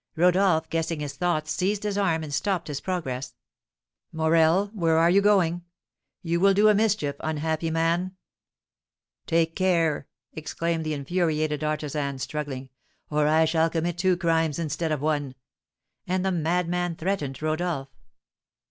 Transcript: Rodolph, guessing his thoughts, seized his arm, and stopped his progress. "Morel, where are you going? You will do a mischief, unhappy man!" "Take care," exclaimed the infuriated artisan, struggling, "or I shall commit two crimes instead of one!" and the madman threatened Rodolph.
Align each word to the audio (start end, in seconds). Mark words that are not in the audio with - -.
Rodolph, 0.15 0.67
guessing 0.71 0.99
his 0.99 1.13
thoughts, 1.15 1.51
seized 1.51 1.83
his 1.83 1.95
arm, 1.95 2.23
and 2.23 2.33
stopped 2.33 2.69
his 2.69 2.81
progress. 2.81 3.35
"Morel, 4.11 4.71
where 4.73 4.97
are 4.97 5.11
you 5.11 5.21
going? 5.21 5.63
You 6.23 6.39
will 6.39 6.55
do 6.55 6.69
a 6.69 6.73
mischief, 6.73 7.15
unhappy 7.19 7.69
man!" 7.69 8.15
"Take 9.27 9.55
care," 9.55 10.07
exclaimed 10.33 10.85
the 10.87 10.95
infuriated 10.95 11.63
artisan, 11.63 12.17
struggling, 12.17 12.71
"or 13.11 13.27
I 13.27 13.45
shall 13.45 13.69
commit 13.69 13.99
two 13.99 14.17
crimes 14.17 14.57
instead 14.57 14.91
of 14.91 15.01
one!" 15.03 15.35
and 16.07 16.25
the 16.25 16.31
madman 16.31 16.95
threatened 16.95 17.39
Rodolph. 17.39 17.89